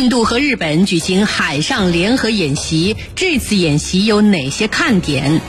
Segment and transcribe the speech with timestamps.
[0.00, 5.42] 印度和日本举行海上联合演习，这次演习有哪些看点？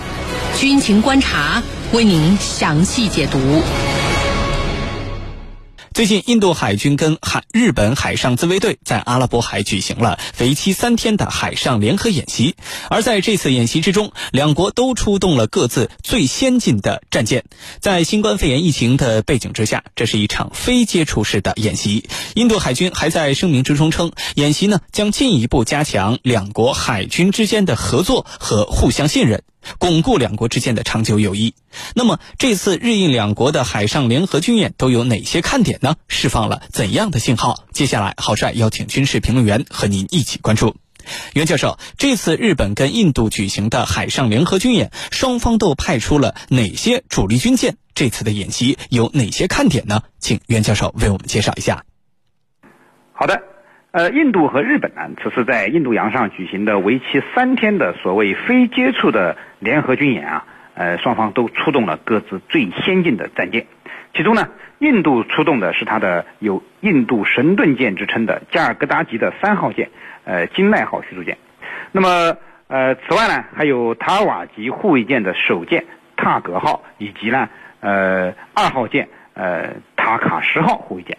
[0.60, 3.40] 军情观察为您详细解读。
[6.02, 12.56] 最近，印度海军跟海日本海上自卫队在阿拉伯海举行了为期三天的海上联合演习。
[12.90, 17.44] 而在这次演习之中，两国都出动了各自最先进的战舰。
[17.82, 22.10] 在新冠肺炎疫情的背景之下，这是一场非接触式的演习。
[22.34, 29.44] 印度海军还在声明之中称，演习呢将进一步加强两国海军之间的合作和互相信任。
[29.78, 31.54] 巩固两国之间的长久友谊。
[31.96, 35.96] 那么，这次日印两国的海上联合军演都有哪些看点呢？
[36.08, 37.66] 释放了怎样的信号？
[37.72, 40.76] 接下来，郝帅邀请军事评论员和您一起关注。
[41.34, 47.78] 袁教授，这次日本跟印度举行的海上联合军演，双方都派出了哪些主力军舰？
[47.96, 50.04] 这次的演习有哪些看点呢？
[50.20, 51.84] 请袁教授为我们介绍一下。
[53.14, 53.51] 好的。
[53.92, 63.66] 呃，印度和日本呢，此次在印度洋上举行的为期三天的所谓非接触的联合军演啊，呃，双方都出动了各自最先进的战舰。
[64.14, 64.48] 其中呢，
[64.80, 69.90] 印度出动的是它的有“印度神盾舰”之称的加尔各答级的三号舰，
[70.24, 71.38] 呃，金奈号驱逐舰。
[71.92, 75.84] 那么，呃，此外呢，还有塔瓦级护卫舰的首舰
[76.16, 77.50] 塔格号，以及呢，
[77.82, 81.18] 呃，二号舰呃塔卡什号护卫舰。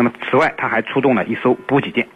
[0.00, 2.08] 那么，此外，他还出动了一艘补给舰。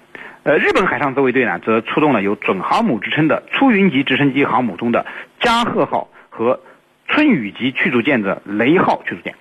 [0.45, 5.05] 呃，日本海上自卫队呢，则出动了有准航母之称的出云级直升机航母中的
[5.39, 6.61] 加贺号和
[7.07, 9.35] 春雨级驱逐舰的雷号驱逐舰。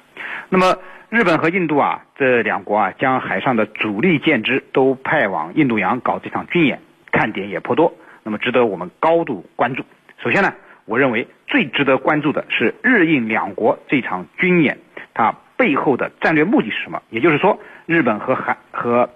[0.49, 0.75] 那么，
[1.07, 6.81] 日本和印度啊，这两国啊，将海上的主力舰只都派往印度洋搞这场军演，
[7.13, 7.93] 看点也颇多。
[8.23, 9.85] 那么，值得我们高度关注。
[10.21, 14.79] 首先呢，我认为最值得关注的是日印两国这场军演，
[15.13, 15.33] 它
[15.63, 17.01] 背后的战略目的是什么？
[17.09, 17.57] 也就是说。
[17.85, 19.09] 日本和韩和，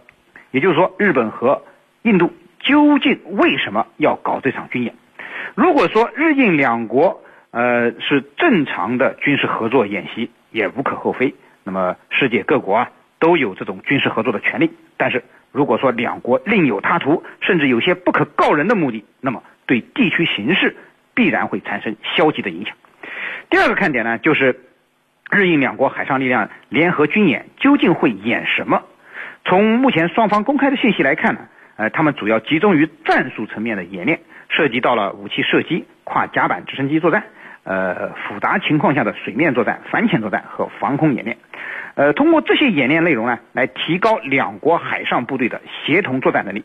[0.51, 1.63] 也就是说，日本和
[2.03, 4.93] 印度究竟为什么要搞这场军演？
[5.55, 11.33] 如果说日印两国呃是正常的军事合作演习，也无可厚非。
[11.63, 14.69] 那么世界各国啊都有这种军事合作的权利。
[14.97, 20.75] 但是如果说两国另有他图，甚至有些不可告人的目的，那么对地区形势
[21.13, 22.75] 必然会产生消极的影响。
[23.49, 24.59] 第二个看点呢，就是。
[25.29, 28.83] 日印两国海上力量联合军演究竟会演什么？
[29.43, 31.41] 从目前双方公开的信息来看呢，
[31.75, 37.23] 呃，他们主要集中于战术层面的演练，涉及到了武器射击、跨甲板直升机作战，
[37.63, 41.37] 呃，复杂情况下的水面作战、反潜作战和防空演练。
[41.95, 46.63] 呃，通过这些演练内容呢，来提高两国海上部队的协同作战能力。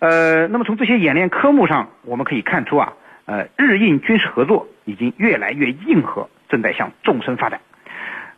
[0.00, 2.94] 呃，那么从这些演练科目上，我们可以看出啊，
[3.26, 7.60] 呃，日印军事合作已经越来越硬核，正在向纵深发展。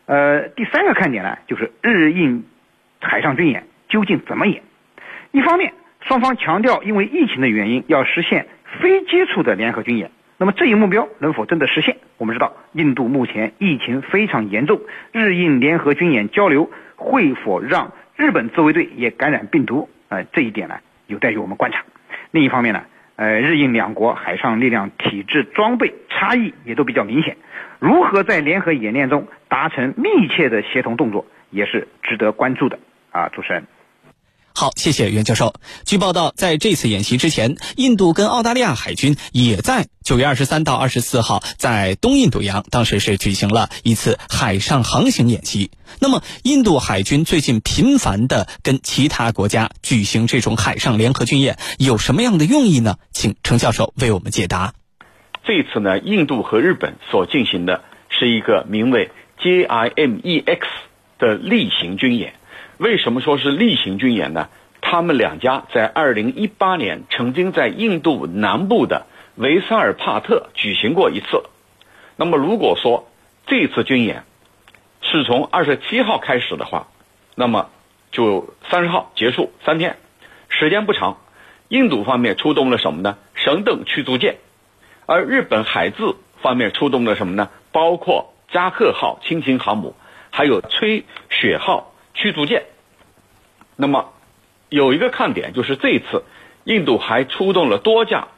[0.06, 2.44] 呃，第三个看点呢，就是日印
[3.00, 4.62] 海上军演究竟怎么演？
[5.30, 8.46] 一方面，双方强调因为疫情的原因要实现
[8.80, 10.10] 非接触的联合军演。
[10.36, 11.96] 那么这一目标能否真的实现？
[12.18, 14.80] 我们知道，印度目前疫情非常严重，
[15.12, 19.88] 日印联合军演交流会否让日本自卫队也感染病毒？
[20.08, 21.82] 呃，这一点呢，有待于我们观察。
[22.30, 22.82] 另一方面呢？
[23.16, 27.36] 呃，日印两国海上力量体制装备差异也都比较明显，
[27.80, 32.78] 如何在联合演练中达成密切的协同动作，也是值得关注的
[33.10, 33.66] 啊，主持人。
[34.56, 35.52] 好，谢谢袁教授。
[35.84, 45.72] 据报道，在这次演习之前，印度跟澳大利亚海军也在九月二十三到二十四号在东印度洋，当时是举行了一次海上航行演习。
[46.00, 52.98] 那么，印度海军最近频繁的跟其他国家举行这种海上联合军演，有什么样的用意呢？
[53.12, 54.72] 请程教授为我们解答。
[55.44, 60.60] 这次呢，印度和日本所进行的是一个名为 JIMEX
[61.18, 62.34] 的例行军演。
[62.78, 64.48] 为什么说是例行军演呢？
[64.80, 69.06] 他们两家在二零一八年曾经在印度南部的
[69.36, 71.42] 维萨尔帕特举行过一次。
[72.16, 73.08] 那么如果说
[73.46, 74.24] 这次军演
[75.00, 76.88] 是从二十七号开始的话，
[77.34, 77.70] 那么
[78.12, 79.96] 就三十号结束三天，
[80.48, 81.18] 时间不长。
[81.68, 83.16] 印度方面出动了什么呢？
[83.34, 84.36] 神盾驱逐舰，
[85.06, 87.50] 而日本海自方面出动了什么呢？
[87.72, 89.94] 包括加贺号轻型航母，
[90.30, 91.90] 还有吹雪号。
[92.16, 92.66] 驱逐舰，
[93.74, 94.12] 那么
[94.68, 96.22] 有一个看点就是这次
[96.62, 98.28] 印度还出动了多架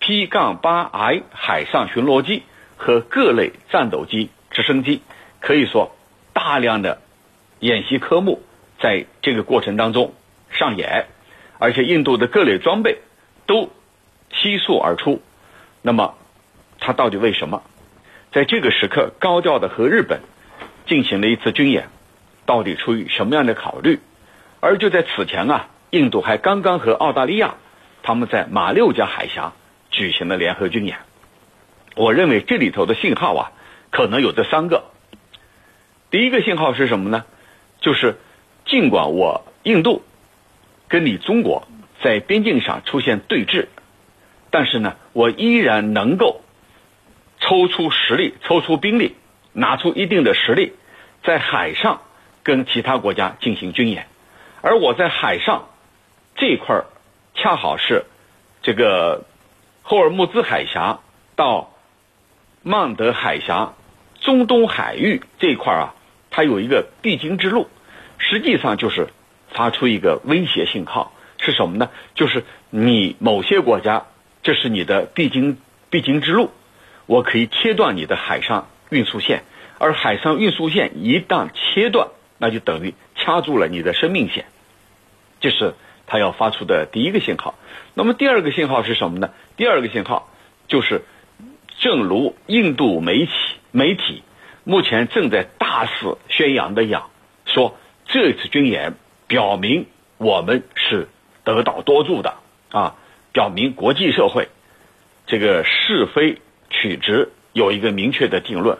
[0.00, 2.44] P-8I 海上巡逻机
[2.78, 5.02] 和各类战斗机、直升机，
[5.40, 5.94] 可以说
[6.32, 7.02] 大量的
[7.60, 8.40] 演习科目
[8.80, 10.14] 在这个过程当中
[10.48, 11.08] 上演，
[11.58, 13.00] 而且印度的各类装备
[13.44, 13.68] 都
[14.32, 15.20] 悉数而出。
[15.86, 16.16] 那么，
[16.80, 17.62] 它到底为什么
[18.32, 20.20] 在这个时刻高调的和日本
[20.84, 21.88] 进行了一次军演？
[22.44, 24.00] 到底出于什么样的考虑？
[24.58, 27.54] 而就在此前啊，印度还刚刚和澳大利亚
[28.02, 29.52] 他们在马六甲海峡
[29.92, 30.98] 举行了联合军演。
[31.94, 33.52] 我认为这里头的信号啊，
[33.92, 34.86] 可能有这三个。
[36.10, 37.24] 第一个信号是什么呢？
[37.80, 38.16] 就是
[38.64, 40.02] 尽管我印度
[40.88, 41.68] 跟你中国
[42.02, 43.68] 在边境上出现对峙，
[44.56, 46.40] 但是呢，我依然能够
[47.40, 49.14] 抽出实力、抽出兵力、
[49.52, 50.72] 拿出一定的实力，
[51.24, 52.00] 在海上
[52.42, 54.06] 跟其他国家进行军演。
[54.62, 55.68] 而我在海上
[56.36, 56.84] 这一块
[57.34, 58.06] 恰好是
[58.62, 59.26] 这个
[59.82, 61.00] 霍尔木兹海峡
[61.34, 61.70] 到。
[62.62, 63.74] 曼德海峡、
[64.20, 65.94] 中东海域这一块啊，
[66.30, 67.68] 它有一个必经之路，
[68.18, 69.10] 实际上就是
[69.50, 71.90] 发出一个威胁信号，是什么呢？
[72.16, 74.06] 就是你某些国家，
[74.46, 75.58] 这是你的必经
[75.90, 76.52] 必经之路，
[77.06, 79.42] 我可以切断你的海上运输线，
[79.78, 84.44] 而海上运输线一旦切断，那就等于掐住了你的生命线，
[85.40, 85.74] 这是
[86.06, 87.56] 他要发出的第一个信号。
[87.94, 89.32] 那么第二个信号是什么呢？
[89.56, 90.30] 第二个信号
[90.68, 91.02] 就是。
[91.78, 93.32] 正如印度媒体
[93.70, 94.22] 媒体
[94.64, 97.10] 目前正在大肆宣扬的样，
[97.44, 97.76] 说
[98.06, 98.94] 这次军演
[99.26, 99.84] 表明
[100.16, 101.06] 我们是
[101.44, 102.36] 得道多助的
[102.70, 102.96] 啊，
[103.36, 104.48] 表明国际社会
[105.26, 106.38] 这个是非
[106.70, 108.78] 曲直有一个明确的定论，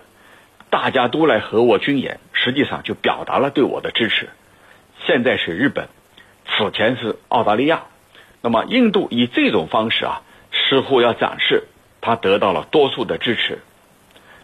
[0.70, 4.31] 大家都来和我军演，实际上就表达了对我的支持。
[5.05, 5.88] 现在是日本，
[6.47, 7.82] 此前是澳大利亚，
[8.41, 11.64] 那么印度以这种方式啊，似乎要展示。
[12.00, 13.59] 他得到了多数的支持，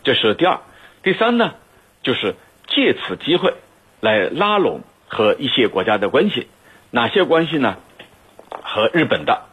[0.04, 0.60] 这是第二。
[1.02, 1.54] 第三呢，
[2.02, 2.34] 就是
[2.66, 3.54] 借此机会
[4.00, 6.48] 来拉拢和一些国家的关系。
[6.90, 7.78] 哪些关系呢？
[8.62, 9.46] 和日本的、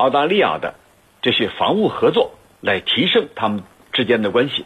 [0.00, 0.74] 澳大利亚的
[1.22, 3.62] 这些防务合作，来提升他们
[3.92, 4.64] 之间的关系。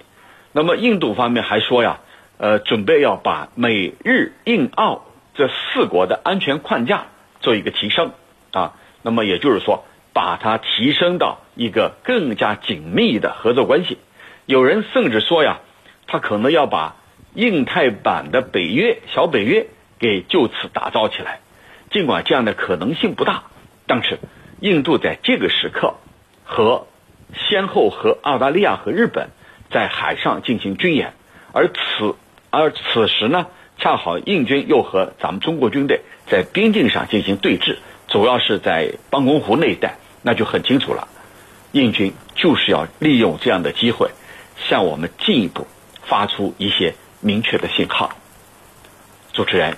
[0.53, 2.01] 那么印度方面还说呀，
[2.39, 7.07] 呃，准备要把美日印澳这四国的安全框架
[7.41, 8.13] 做一个提升
[8.53, 8.75] 啊。
[9.03, 9.85] 那么也就是说。
[10.17, 13.99] 把它提升到一个更加紧密的合作关系，
[14.47, 15.59] 有人甚至说呀，
[16.07, 16.95] 他可能要把
[17.35, 19.67] 印太版的北约、小北约
[19.99, 21.41] 给就此打造起来。
[21.91, 23.43] 尽管这样的可能性不大，
[23.89, 24.21] 但是
[24.65, 25.97] 印度在这个时刻
[26.43, 26.87] 和
[27.35, 29.29] 先后和澳大利亚和日本
[29.71, 31.13] 在海上进行军演，
[31.53, 32.15] 而此
[32.49, 37.77] 而此时呢，恰好印军又和咱们中国军队在边境上进行对峙，
[38.09, 39.99] 主要是在邦公湖那一带。
[40.23, 41.09] 那就很清楚了，
[41.73, 44.13] 印军就是要利用这样的机会，
[44.57, 45.67] 向我们进一步
[46.05, 48.17] 发出一些明确的信号。
[49.35, 49.77] 主持人。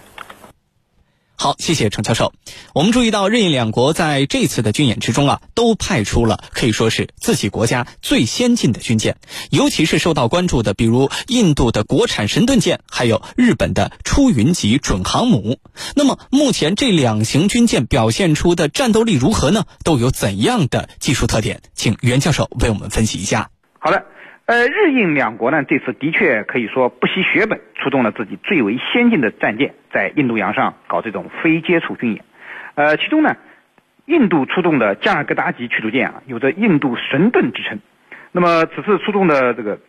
[1.38, 2.32] 好，谢谢程教授。
[2.72, 9.18] 我们注意到，日印两国在这次的军演之中啊，都派出了可以说是自己国家最先进的军舰，
[9.50, 15.60] 尤其是受到关注的，比如印度的国产神盾舰，还有日本的出云级准航母。
[15.94, 19.64] 那么，目前这两型军舰表现出的战斗力如何呢？
[19.84, 21.60] 都有怎样的技术特点？
[21.74, 23.50] 请袁教授为我们分析一下。
[23.78, 23.98] 好嘞。
[24.46, 32.24] 呃，日印两国呢，这次的确可以说不惜血本，出动了自己最为先进的战舰，在印度洋上搞这种非接触军演。
[32.76, 33.36] 呃，其中呢，
[34.04, 37.80] 印度出动的加尔各答级驱逐舰啊，有着“印度神盾”之称。
[38.30, 39.80] 那么此次出动的这个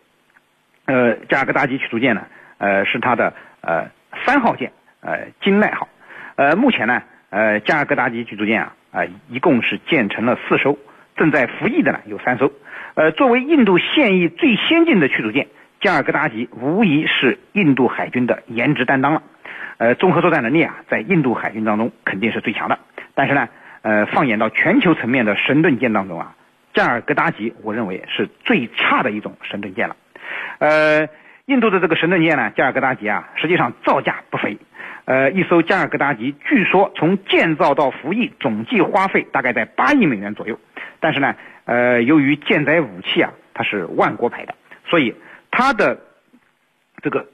[0.86, 2.26] 呃加尔各答级驱逐舰呢，
[2.58, 3.92] 呃是它的呃
[4.26, 4.72] 三号舰，
[5.02, 5.88] 呃金奈号。
[6.36, 10.80] 呃，目前呢，呃加尔各答级驱逐舰啊，啊一共是建成了四艘，
[11.16, 12.52] 正在服役的呢有三艘。
[12.98, 15.46] 呃，作为印度现役最先进的驱逐舰，
[15.82, 19.22] 加尔各答级无疑是印度海军的颜值担当了。
[19.78, 22.80] 呃，综合作战能力啊，在印度海军当中肯定是最强的。
[23.14, 23.50] 但是呢，
[23.84, 26.34] 呃，放眼到全球层面的神盾舰当中啊，
[26.74, 29.96] 加尔各答级我认为是最差的一种神盾舰了。
[30.58, 31.08] 呃，
[31.46, 34.58] 印度的这个神盾舰呢，加尔各答级啊，实际上造价不菲。
[35.06, 40.60] 呃，一艘加尔各答级据说从建造到服役总计花费大概在八亿美元左右。
[41.00, 41.36] 但是呢。
[41.70, 45.14] 呃，由于舰载武器啊，它是万国牌的，所以
[45.52, 46.00] 它的
[47.02, 47.28] 这个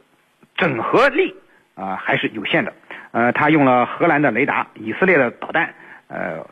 [0.55, 1.35] 整合力
[1.75, 2.73] 啊还是有限的。
[3.11, 5.75] 呃，它用了荷兰的雷达、以色列的导弹、
[6.07, 6.47] 呃，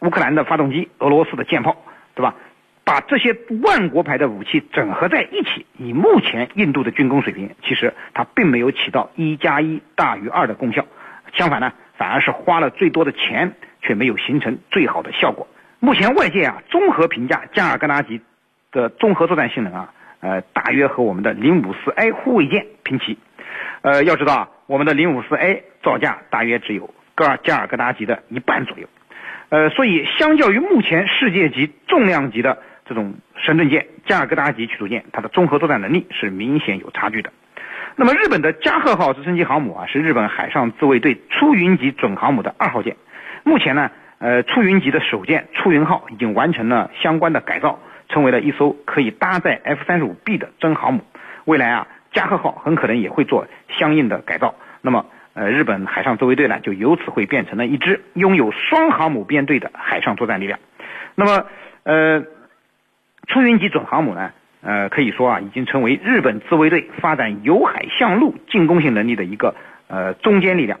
[0.00, 1.74] 乌克兰的发动机、俄罗斯的舰炮，
[2.14, 2.34] 对吧？
[2.84, 10.84] 把这些万国牌的武器整合在一起，以目前印度的军工水平，其实它并没有起到一加一大于二的功效。
[11.32, 15.48] 相反呢，反而是花了最多的钱，却没有形成最好的效果。
[15.82, 18.20] 目前外界啊综合评价加尔各答级
[18.70, 23.18] 的综合作战性能啊，呃，大约和我们的零五四 A 护卫舰平齐。
[23.80, 28.86] 呃，要知道啊，我们的零五四 A 造价大约只有戈尔加尔各答级的一半左右。
[29.48, 37.32] 呃，所以相较于目前世界级重量级的这种神盾舰加尔各答级驱逐舰，它的综合作战能力是明显有差距的。
[37.96, 42.96] 那么日本的加贺号直升机航母啊，是日本海上自卫队出云级准航母的二号舰。
[43.42, 47.78] 目前呢，呃，出云级的首舰出云号已经完成了相关的改造，
[48.10, 51.00] 成为了一艘可以搭载 F 三十五 B 的真航母。
[51.46, 53.46] 未来啊，加贺号很可能也会做
[53.78, 54.54] 相应的改造。
[54.82, 60.58] 那么，呃，日本海上自卫队呢，就由此会变成了一支拥有双航母编队的海上作战力量。
[61.14, 61.46] 那么，
[61.84, 62.22] 呃，
[63.26, 69.54] 出云级准航母呢，呃，可以说啊，已经成为日本自卫队发展由海向陆进攻性能力的一个
[69.88, 70.78] 呃中坚力量。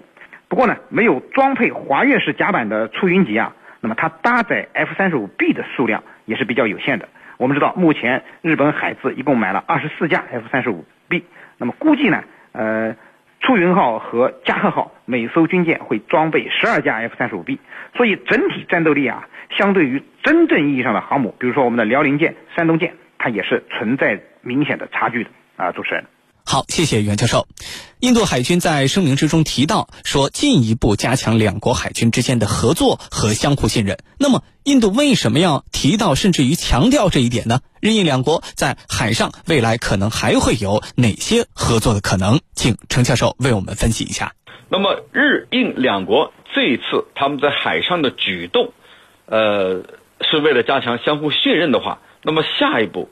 [0.50, 7.08] 不过呢，没有装配滑跃式甲板的出云级啊，那么它搭载 F 三十五 B 的数量也是比较有限的。
[7.38, 11.24] 我们知道，目前日本海自一共买了二十四架 F 三十五 B，
[11.56, 12.96] 那么估计呢，呃，
[13.38, 17.60] 出云号和加贺号每艘军舰会装备十二架 F 三十五 B，
[17.94, 26.04] 所以整体战斗力啊，相对于真正意义上的航母，比如说我们的辽宁舰、山东舰，它也是存在明显的差距的啊，主持人。
[26.50, 27.46] 好，谢谢袁教授。
[28.00, 33.98] 印度海军在声明之中提到说，进一步加强两国海军之间的合作和相互信任。
[34.18, 37.60] 那么，印度为什么要提到甚至于强调这一点呢？
[37.78, 42.40] 日印两国在海上未来可能还会有哪些合作的可能？
[42.56, 44.32] 请程教授为我们分析一下。
[44.68, 48.72] 那么，日印两国这一次他们在海上的举动，
[49.26, 49.84] 呃，
[50.22, 53.08] 是为了加强相互信任的话，那么下一步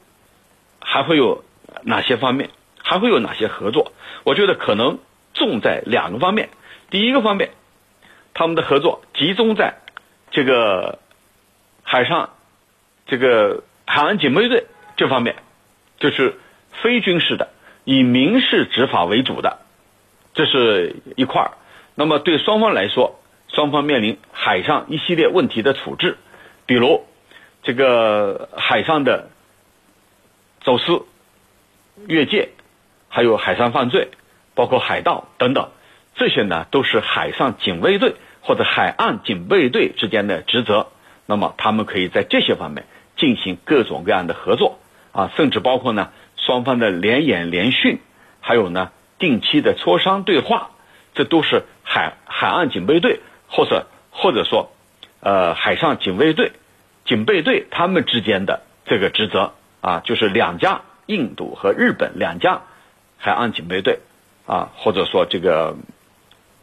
[0.80, 1.45] 还会有
[1.85, 2.50] 哪些方面？
[2.88, 3.92] 还会有哪些合作？
[4.25, 4.99] 我觉得可能
[5.35, 6.49] 重在两个方面。
[6.88, 7.50] 第一个方面，
[8.33, 9.75] 他们的合作集中在
[10.30, 10.99] 这个
[11.83, 12.30] 海上
[13.07, 14.64] 这个海岸警备队
[14.97, 15.37] 这方面，
[15.99, 16.40] 就是
[16.83, 17.50] 非军事的，
[17.85, 19.59] 以民事执法为主的，
[20.33, 21.50] 这是一块儿。
[21.95, 26.16] 那么对双方来说，双方面临海上一系列问题的处置，
[26.64, 27.04] 比如
[27.62, 29.28] 这个海上的
[30.62, 31.04] 走私、
[32.07, 32.49] 越界。
[33.08, 34.08] 还有海上犯罪，
[34.54, 35.70] 包括海盗等等，
[36.14, 40.88] 这些呢都是海上警卫队或者海岸警备队之间的职责。
[41.26, 42.86] 那么他们可以在这些方面
[43.16, 44.78] 进行各种各样的合作
[45.12, 48.00] 啊，甚至包括呢双方的联演联训，
[48.40, 50.70] 还有呢定期的磋商对话，
[51.14, 54.72] 这都是海海岸警备队或者或者说
[55.20, 56.52] 呃海上警卫队
[57.04, 62.62] 警备队他们之间的这个职责啊，就是两家印度和日本两家。
[63.18, 63.98] 海岸警备队，
[64.46, 65.76] 啊，或者说这个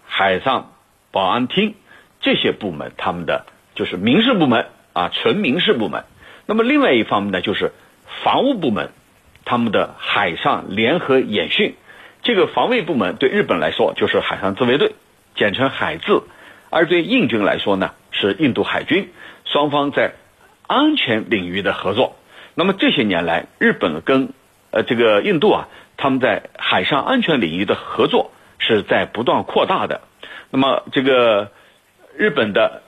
[0.05, 0.71] 海上
[1.12, 1.75] 保安厅
[2.21, 3.45] 这些部门，他们的
[3.75, 6.05] 就是民事部门啊，纯民事部门。
[6.45, 7.74] 那么另外一方面呢，就是
[8.24, 8.91] 防务部门，
[9.43, 11.75] 他们的海上联合演训。
[12.24, 14.95] 这个防卫部门对日本来说就是海上自卫队，
[15.35, 16.24] 简称海自；
[16.69, 19.12] 而对印军来说呢，是印度海军。
[19.43, 20.13] 双方在
[20.67, 22.15] 安全领域的合作。
[22.55, 24.29] 那么这些年来，日本跟
[24.71, 25.67] 呃这个印度啊。
[25.97, 30.01] 他们在海上安全领域的合作是在不断扩大的。
[30.49, 31.51] 那么，这个
[32.15, 32.83] 日本的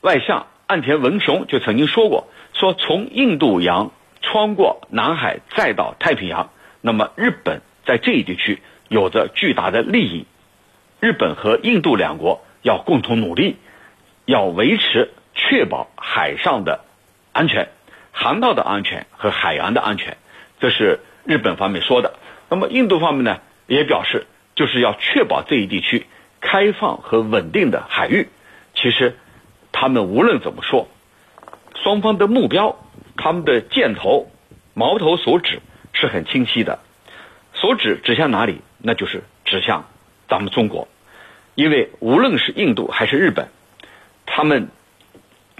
[0.00, 10.26] 外相岸田文雄就曾经说过：“说从印度洋穿过南海再到太平洋，那么日本在这一地区有着巨大的利益。
[11.00, 13.56] 日本和印度两国要共同努力，
[14.24, 16.80] 要维持、确保海上的
[17.32, 17.68] 安全、
[18.12, 20.16] 航道的安全和海洋的安全。”
[20.58, 22.14] 这是日本方面说的。
[22.48, 26.06] 那么印度方面呢，也表示就是要确保这一地区
[26.40, 28.28] 开放和稳定的海域。
[28.74, 29.16] 其实，
[29.72, 30.88] 他们无论怎么说，
[31.74, 32.76] 双方的目标、
[33.16, 34.30] 他们的箭头、
[34.74, 35.60] 矛头所指
[35.92, 36.78] 是很清晰的。
[37.54, 38.60] 所指指向哪里？
[38.78, 39.88] 那就是指向
[40.28, 40.88] 咱们中国。
[41.54, 43.48] 因为无论是印度还是日本，
[44.26, 44.68] 他们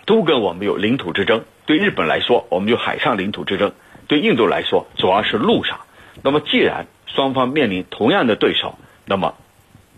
[0.05, 1.45] 都跟我们有领土之争。
[1.65, 3.71] 对日本来说，我们有海上领土之争；
[4.07, 5.81] 对印度来说，主要是陆上。
[6.23, 9.35] 那么，既然双方面临同样的对手，那么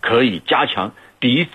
[0.01, 1.51] 可以加强彼此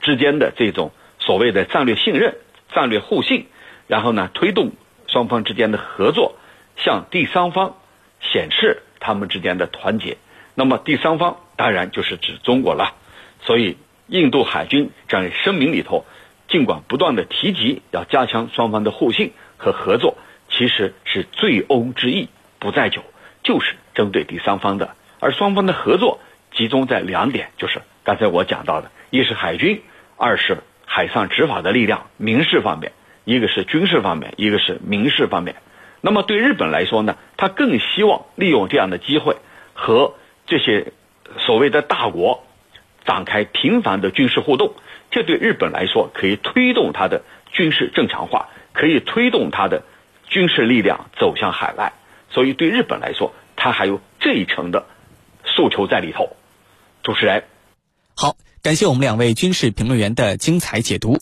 [0.00, 2.36] 之间的这种所谓的战略信任、
[2.74, 3.46] 战略互信，
[3.86, 4.72] 然后呢，推动
[5.06, 6.36] 双方之间的合作，
[6.76, 7.76] 向第三方
[8.20, 10.16] 显示他们之间的团结。
[10.54, 12.94] 那么，第三方当然就是指中国了。
[13.40, 16.04] 所以，印度海军在声明里头，
[16.48, 20.16] 尽管不断的提及要加强双方的互信和合作，
[20.50, 23.02] 其实是醉翁之意不在酒。
[23.42, 26.20] 就是针对第三方的，而双方的合作
[26.52, 29.82] 集中在两点，就是刚才我讲到的，一是海军，
[30.16, 32.92] 二是海上执法的力量，民事方面，
[33.24, 35.56] 一个是军事方面，一个是民事方面。
[36.00, 39.36] 那么对日本来说呢，他更希望利用这样的机会
[39.74, 40.14] 和
[40.46, 40.92] 这些
[41.38, 42.44] 所谓的大国
[43.04, 44.74] 展开频繁的军事互动，
[45.10, 47.22] 这对日本来说可以推动他的
[47.52, 49.84] 军事正常化，可以推动他的
[50.26, 51.92] 军事力量走向海外。
[52.30, 54.86] 所以，对日本来说，他还有这一层的
[55.44, 56.36] 诉求在里头。
[57.04, 57.44] 主持人，
[58.16, 61.20] 好，感谢我们两位军事评论员的精彩解读。